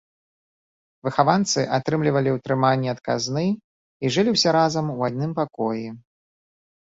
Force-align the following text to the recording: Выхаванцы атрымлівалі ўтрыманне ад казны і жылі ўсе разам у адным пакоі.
Выхаванцы 1.07 1.61
атрымлівалі 1.77 2.29
ўтрыманне 2.37 2.89
ад 2.95 2.99
казны 3.07 3.45
і 3.53 4.05
жылі 4.15 4.29
ўсе 4.37 4.49
разам 4.57 4.85
у 4.95 5.07
адным 5.11 5.31
пакоі. 5.41 5.85